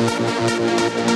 [0.00, 1.07] Música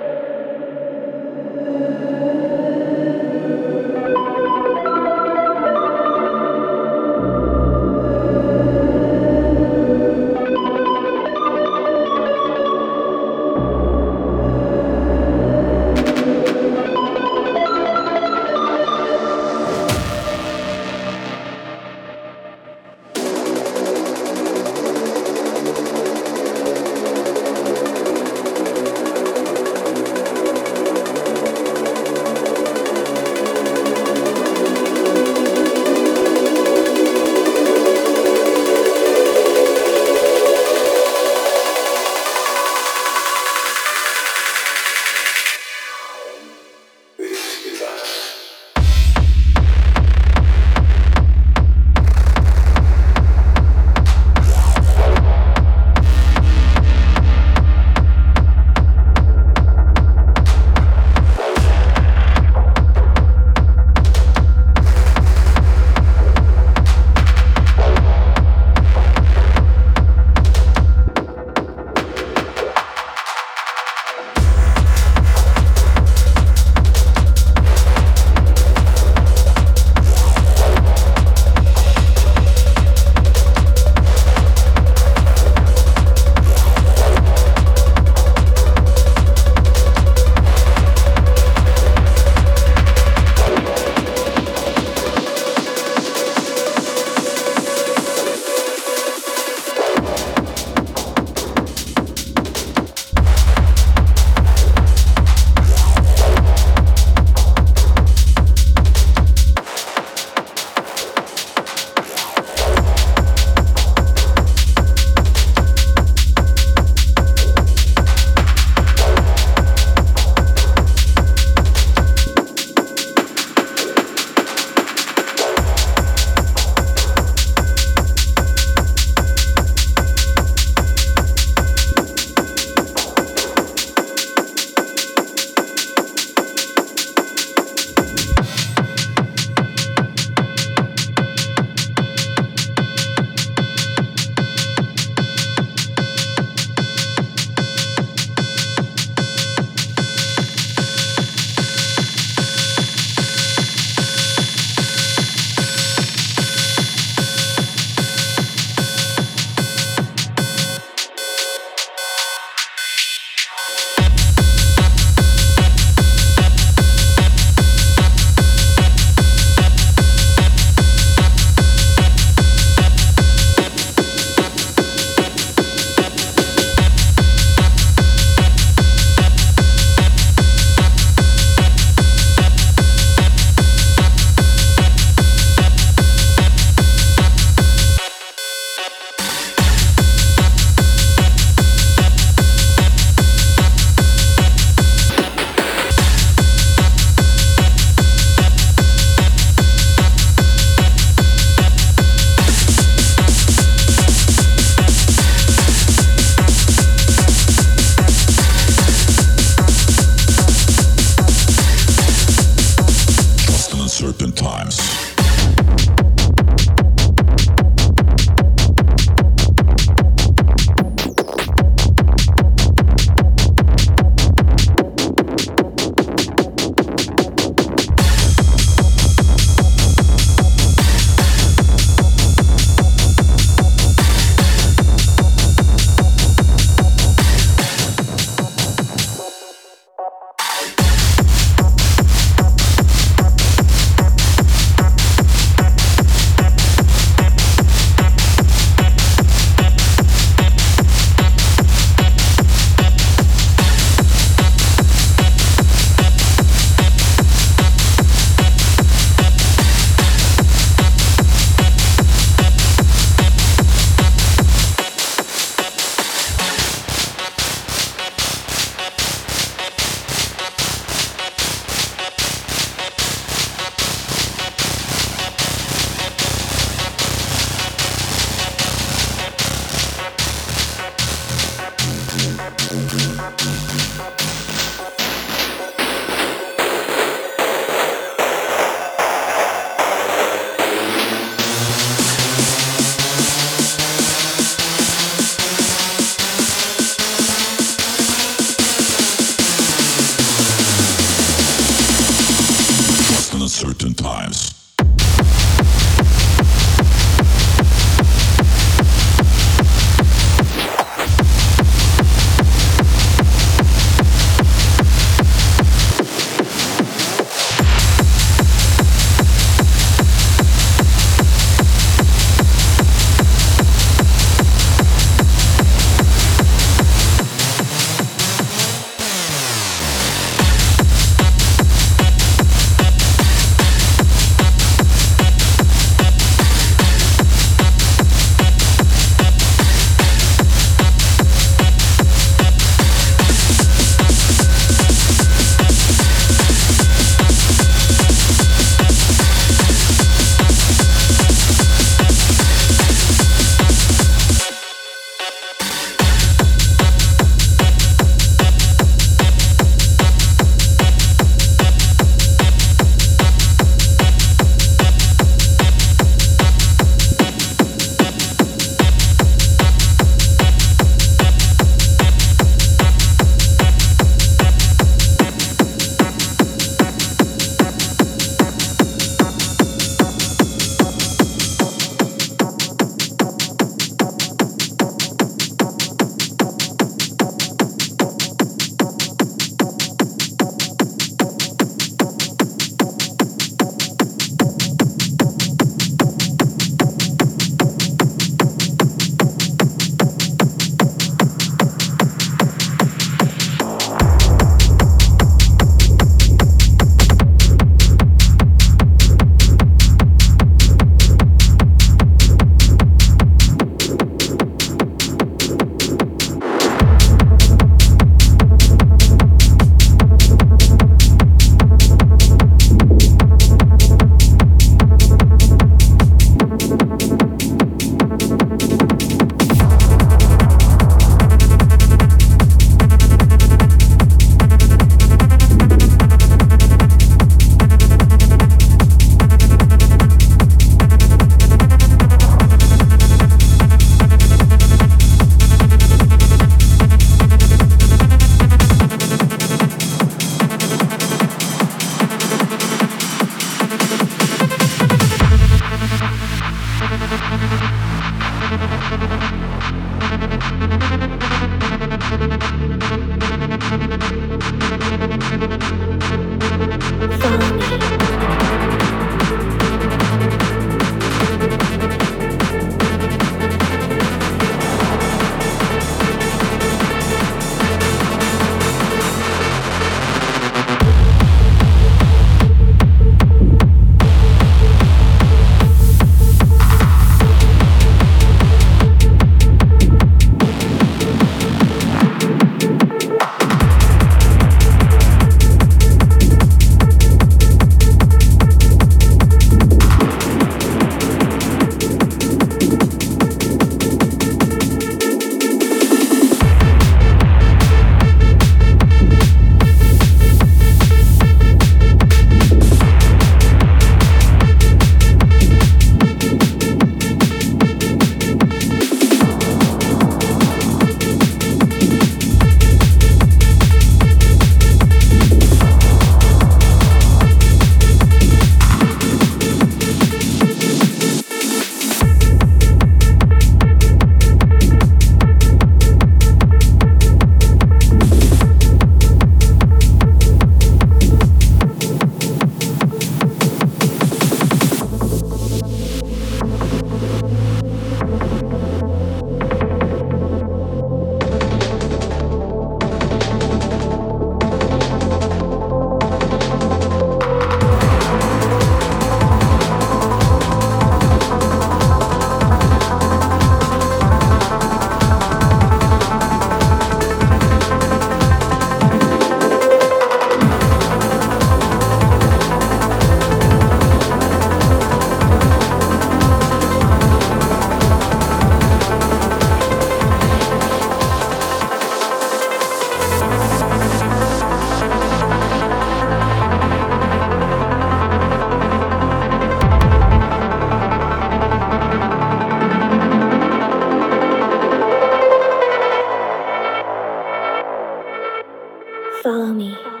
[599.51, 599.59] 帮。
[599.59, 600.00] 你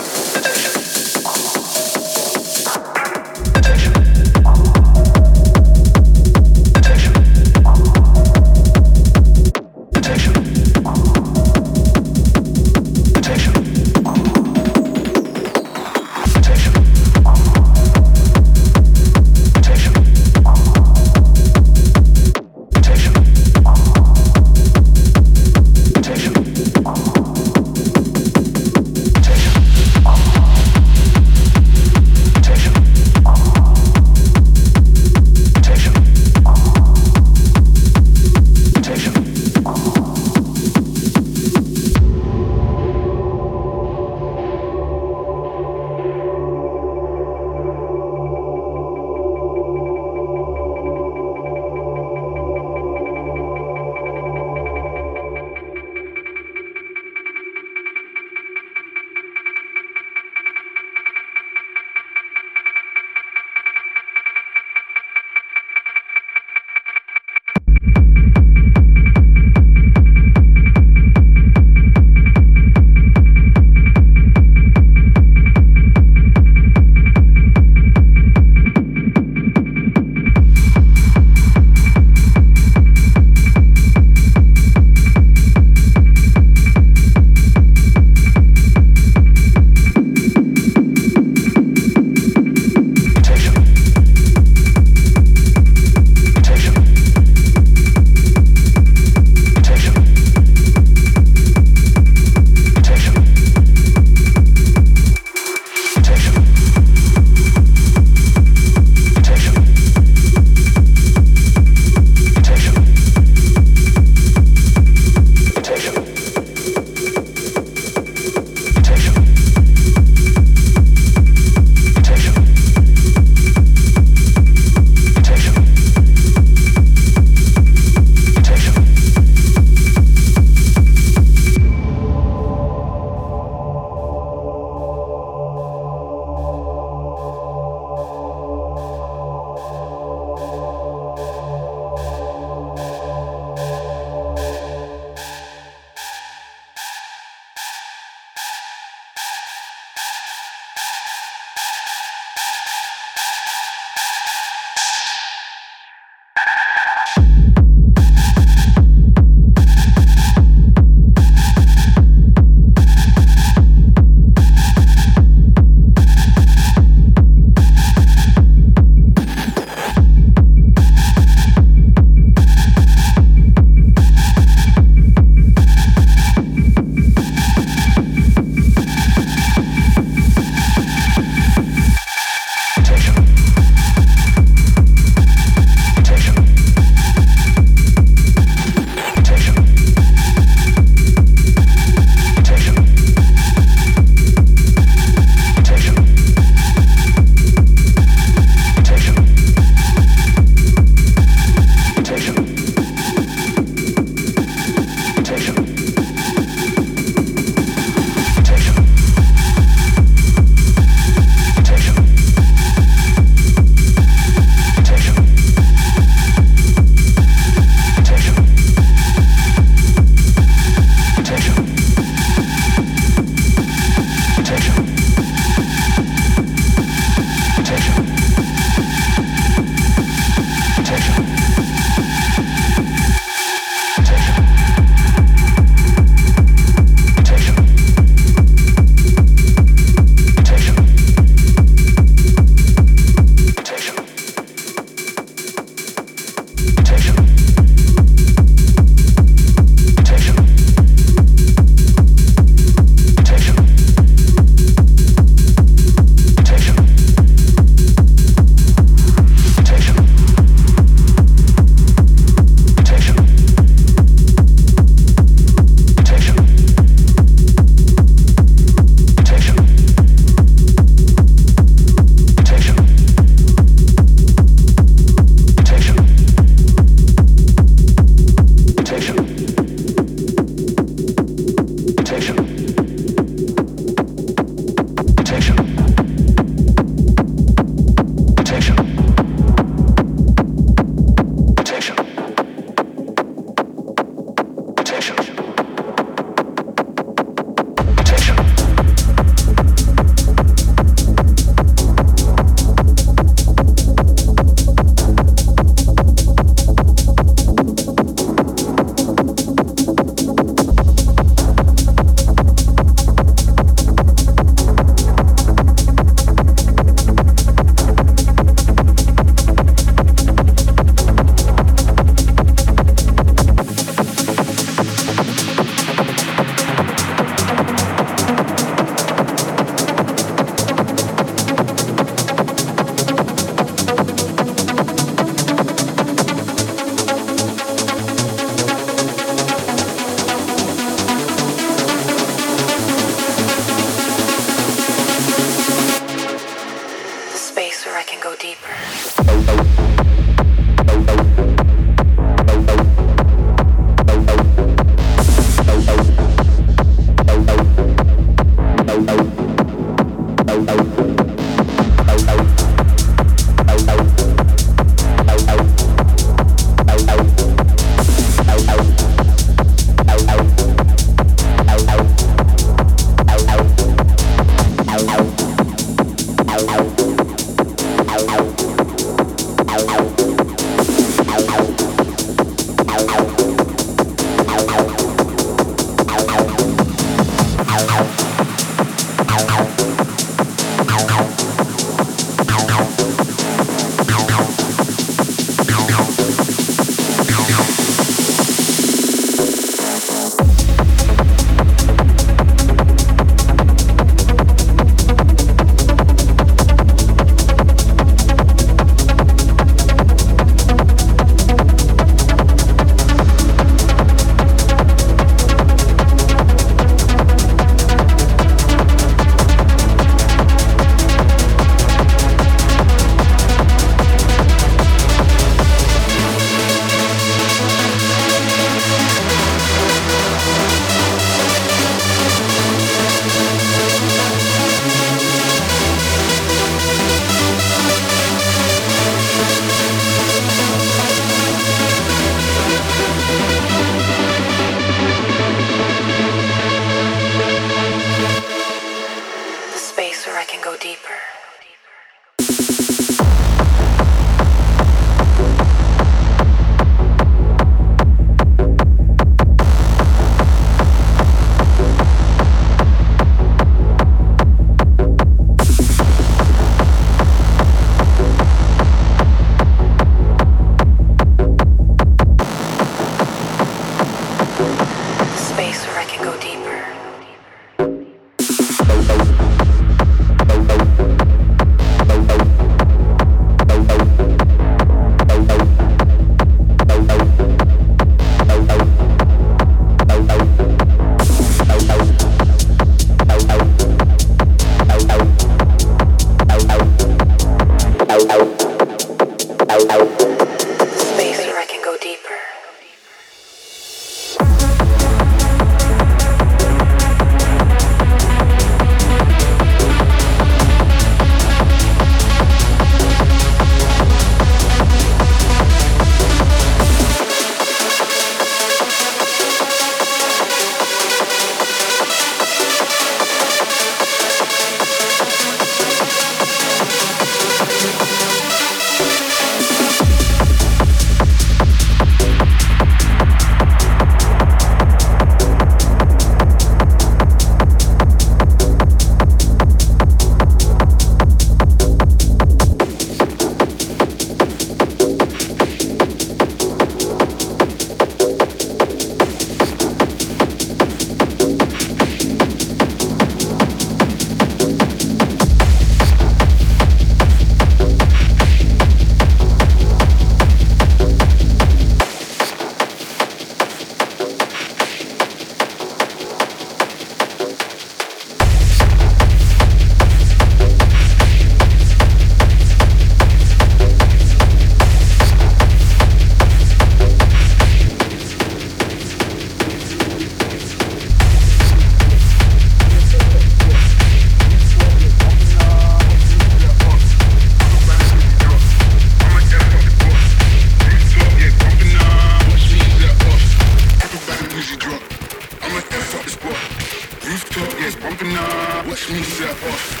[599.01, 600.00] Set off.